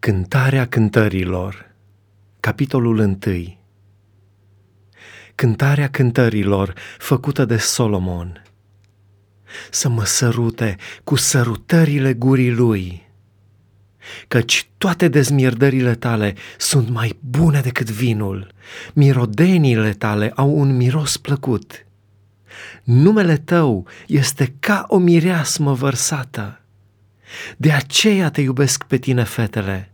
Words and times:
Cântarea 0.00 0.66
cântărilor 0.66 1.70
Capitolul 2.40 2.98
1 2.98 3.18
Cântarea 5.34 5.88
cântărilor 5.90 6.74
făcută 6.98 7.44
de 7.44 7.56
Solomon. 7.56 8.42
Să 9.70 9.88
mă 9.88 10.04
sărute 10.04 10.76
cu 11.04 11.16
sărutările 11.16 12.14
gurii 12.14 12.50
lui 12.50 13.08
Căci 14.28 14.68
toate 14.78 15.08
dezmierdările 15.08 15.94
tale 15.94 16.34
sunt 16.58 16.88
mai 16.88 17.18
bune 17.20 17.60
decât 17.60 17.90
vinul. 17.90 18.52
Mirodenile 18.94 19.92
tale 19.92 20.32
au 20.34 20.58
un 20.58 20.76
miros 20.76 21.16
plăcut. 21.16 21.86
Numele 22.82 23.36
tău 23.36 23.86
este 24.06 24.54
ca 24.60 24.84
o 24.88 24.98
mireasmă 24.98 25.72
vărsată 25.74 26.60
de 27.56 27.72
aceea 27.72 28.30
te 28.30 28.40
iubesc 28.40 28.84
pe 28.84 28.96
tine, 28.96 29.24
fetele. 29.24 29.92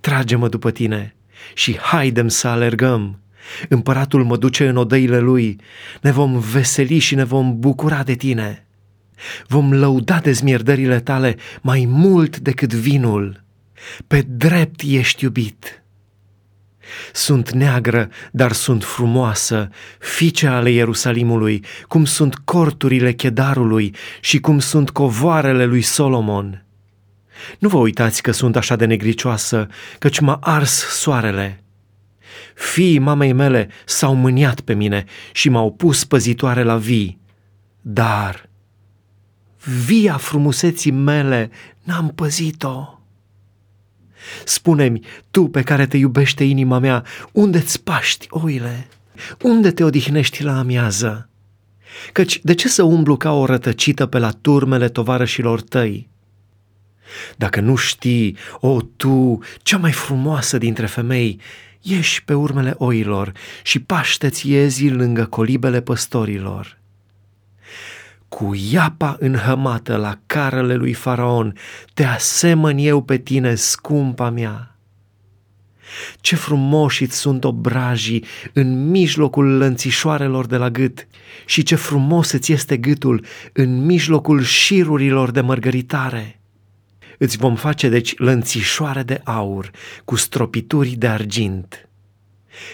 Trage-mă 0.00 0.48
după 0.48 0.70
tine 0.70 1.14
și 1.54 1.78
haidem 1.78 2.28
să 2.28 2.48
alergăm. 2.48 3.20
Împăratul 3.68 4.24
mă 4.24 4.36
duce 4.36 4.68
în 4.68 4.76
odăile 4.76 5.18
lui, 5.18 5.60
ne 6.00 6.10
vom 6.10 6.38
veseli 6.38 6.98
și 6.98 7.14
ne 7.14 7.24
vom 7.24 7.58
bucura 7.58 8.02
de 8.02 8.14
tine. 8.14 8.66
Vom 9.46 9.72
lăuda 9.72 10.18
dezmierdările 10.18 11.00
tale 11.00 11.36
mai 11.60 11.84
mult 11.88 12.38
decât 12.38 12.72
vinul. 12.72 13.44
Pe 14.06 14.22
drept 14.28 14.80
ești 14.84 15.24
iubit. 15.24 15.81
Sunt 17.12 17.50
neagră, 17.50 18.08
dar 18.30 18.52
sunt 18.52 18.84
frumoasă, 18.84 19.68
fiice 19.98 20.46
ale 20.46 20.70
Ierusalimului, 20.70 21.64
cum 21.88 22.04
sunt 22.04 22.34
corturile 22.34 23.12
chedarului 23.12 23.94
și 24.20 24.40
cum 24.40 24.58
sunt 24.58 24.90
covoarele 24.90 25.64
lui 25.64 25.82
Solomon. 25.82 26.64
Nu 27.58 27.68
vă 27.68 27.78
uitați 27.78 28.22
că 28.22 28.30
sunt 28.30 28.56
așa 28.56 28.76
de 28.76 28.84
negricioasă, 28.84 29.66
căci 29.98 30.20
m-a 30.20 30.38
ars 30.40 30.72
soarele. 31.00 31.64
Fiii 32.54 32.98
mamei 32.98 33.32
mele 33.32 33.68
s-au 33.84 34.14
mâniat 34.14 34.60
pe 34.60 34.74
mine 34.74 35.04
și 35.32 35.48
m-au 35.48 35.72
pus 35.72 36.04
păzitoare 36.04 36.62
la 36.62 36.76
vii, 36.76 37.20
dar 37.80 38.48
via 39.86 40.16
frumuseții 40.16 40.90
mele 40.90 41.50
n-am 41.82 42.08
păzit-o. 42.14 43.01
Spune-mi, 44.44 45.00
tu 45.30 45.48
pe 45.48 45.62
care 45.62 45.86
te 45.86 45.96
iubește 45.96 46.44
inima 46.44 46.78
mea, 46.78 47.04
unde-ți 47.32 47.82
paști 47.82 48.26
oile? 48.30 48.88
Unde 49.42 49.70
te 49.70 49.84
odihnești 49.84 50.42
la 50.42 50.58
amiază? 50.58 51.28
Căci 52.12 52.40
de 52.42 52.54
ce 52.54 52.68
să 52.68 52.82
umblu 52.82 53.16
ca 53.16 53.32
o 53.32 53.44
rătăcită 53.44 54.06
pe 54.06 54.18
la 54.18 54.30
turmele 54.30 54.88
tovarășilor 54.88 55.60
tăi? 55.60 56.08
Dacă 57.36 57.60
nu 57.60 57.74
știi, 57.74 58.36
o, 58.60 58.80
tu, 58.96 59.38
cea 59.62 59.78
mai 59.78 59.92
frumoasă 59.92 60.58
dintre 60.58 60.86
femei, 60.86 61.40
ieși 61.80 62.24
pe 62.24 62.34
urmele 62.34 62.74
oilor 62.76 63.32
și 63.62 63.78
paște-ți 63.78 64.50
iezii 64.50 64.90
lângă 64.90 65.24
colibele 65.24 65.80
păstorilor 65.80 66.80
cu 68.34 68.54
iapa 68.70 69.16
înhămată 69.18 69.96
la 69.96 70.18
carele 70.26 70.74
lui 70.74 70.92
Faraon, 70.92 71.54
te 71.94 72.04
asemăn 72.04 72.78
eu 72.78 73.02
pe 73.02 73.18
tine, 73.18 73.54
scumpa 73.54 74.30
mea. 74.30 74.76
Ce 76.20 76.36
frumoși 76.36 77.10
sunt 77.10 77.44
obrajii 77.44 78.24
în 78.52 78.90
mijlocul 78.90 79.56
lănțișoarelor 79.56 80.46
de 80.46 80.56
la 80.56 80.70
gât 80.70 81.06
și 81.46 81.62
ce 81.62 81.74
frumos 81.74 82.30
îți 82.30 82.52
este 82.52 82.76
gâtul 82.76 83.24
în 83.52 83.84
mijlocul 83.84 84.42
șirurilor 84.42 85.30
de 85.30 85.40
mărgăritare. 85.40 86.40
Îți 87.18 87.36
vom 87.36 87.54
face 87.54 87.88
deci 87.88 88.18
lănțișoare 88.18 89.02
de 89.02 89.20
aur 89.24 89.70
cu 90.04 90.16
stropituri 90.16 90.90
de 90.90 91.08
argint. 91.08 91.88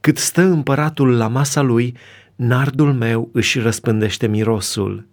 Cât 0.00 0.18
stă 0.18 0.42
împăratul 0.42 1.16
la 1.16 1.28
masa 1.28 1.60
lui, 1.60 1.96
nardul 2.36 2.92
meu 2.92 3.30
își 3.32 3.58
răspândește 3.58 4.26
mirosul 4.26 5.08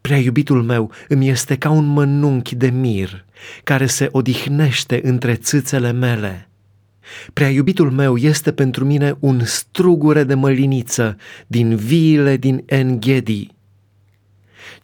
Prea 0.00 0.18
iubitul 0.18 0.62
meu 0.62 0.92
îmi 1.08 1.28
este 1.28 1.56
ca 1.56 1.70
un 1.70 1.86
mănunchi 1.86 2.54
de 2.54 2.68
mir 2.68 3.24
care 3.64 3.86
se 3.86 4.08
odihnește 4.10 5.00
între 5.02 5.34
țâțele 5.34 5.92
mele. 5.92 6.48
Prea 7.32 7.50
iubitul 7.50 7.90
meu 7.90 8.16
este 8.16 8.52
pentru 8.52 8.84
mine 8.84 9.16
un 9.18 9.44
strugure 9.44 10.24
de 10.24 10.34
măliniță 10.34 11.16
din 11.46 11.76
viile 11.76 12.36
din 12.36 12.62
Enghedi. 12.66 13.48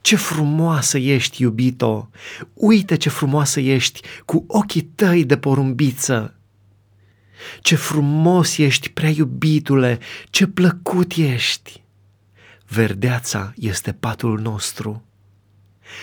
Ce 0.00 0.16
frumoasă 0.16 0.98
ești, 0.98 1.42
iubito! 1.42 2.10
Uite 2.54 2.96
ce 2.96 3.08
frumoasă 3.08 3.60
ești 3.60 4.00
cu 4.24 4.44
ochii 4.48 4.82
tăi 4.82 5.24
de 5.24 5.36
porumbiță! 5.36 6.34
Ce 7.60 7.74
frumos 7.74 8.58
ești, 8.58 8.90
prea 8.90 9.10
iubitule, 9.10 9.98
ce 10.30 10.46
plăcut 10.46 11.12
ești! 11.16 11.84
Verdeața 12.68 13.52
este 13.56 13.92
patul 13.92 14.40
nostru. 14.40 15.04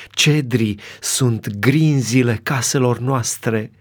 Cedrii 0.09 0.79
sunt 1.01 1.50
grinzile 1.50 2.40
caselor 2.44 3.00
noastre 3.00 3.72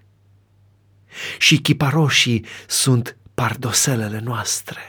și 1.39 1.59
chiparoșii 1.59 2.45
sunt 2.67 3.17
pardoselele 3.35 4.21
noastre. 4.21 4.81